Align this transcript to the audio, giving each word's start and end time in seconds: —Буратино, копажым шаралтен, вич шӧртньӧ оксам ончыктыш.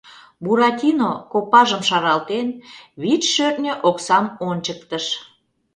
—Буратино, 0.43 1.11
копажым 1.31 1.81
шаралтен, 1.89 2.47
вич 3.01 3.23
шӧртньӧ 3.33 3.73
оксам 3.89 4.25
ончыктыш. 4.49 5.05